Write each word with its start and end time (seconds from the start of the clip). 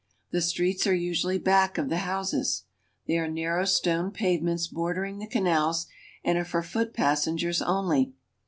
The 0.31 0.41
streets 0.41 0.87
are 0.87 0.95
usually 0.95 1.37
back 1.37 1.77
of 1.77 1.89
the 1.89 1.99
houses. 1.99 2.63
They 3.05 3.19
are 3.19 3.27
narrow 3.29 3.65
stone 3.65 4.09
pave 4.09 4.41
ments 4.41 4.65
bordering 4.65 5.19
the 5.19 5.27
canals, 5.27 5.85
and 6.23 6.39
are 6.39 6.43
for 6.45 6.63
foot 6.63 6.91
passengers 6.95 7.61
only. 7.61 8.11